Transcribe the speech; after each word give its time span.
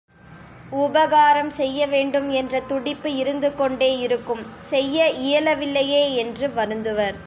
உபகாரம் 0.75 1.49
செய்ய 1.49 1.87
வேண்டும் 1.87 2.29
என்ற 2.29 2.61
துடிப்பு 2.61 3.09
இருந்துகொண்டே 3.15 3.91
இருக்கும் 3.99 4.43
செய்ய 4.69 5.11
இயலவில்லையே 5.21 6.03
என்று 6.15 6.47
வருந்துவர். 6.47 7.17